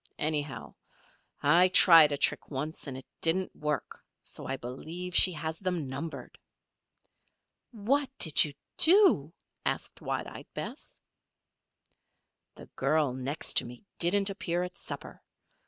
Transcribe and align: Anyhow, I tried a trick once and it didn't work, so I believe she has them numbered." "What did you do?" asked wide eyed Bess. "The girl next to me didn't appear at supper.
Anyhow, 0.17 0.73
I 1.43 1.67
tried 1.67 2.11
a 2.11 2.17
trick 2.17 2.49
once 2.49 2.87
and 2.87 2.97
it 2.97 3.05
didn't 3.21 3.55
work, 3.55 4.03
so 4.23 4.47
I 4.47 4.57
believe 4.57 5.13
she 5.13 5.33
has 5.33 5.59
them 5.59 5.87
numbered." 5.87 6.39
"What 7.69 8.09
did 8.17 8.43
you 8.43 8.55
do?" 8.77 9.31
asked 9.63 10.01
wide 10.01 10.25
eyed 10.25 10.47
Bess. 10.55 11.03
"The 12.55 12.65
girl 12.75 13.13
next 13.13 13.57
to 13.57 13.65
me 13.67 13.85
didn't 13.99 14.31
appear 14.31 14.63
at 14.63 14.75
supper. 14.75 15.21